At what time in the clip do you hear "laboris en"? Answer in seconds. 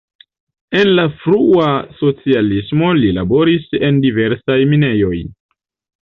3.17-3.99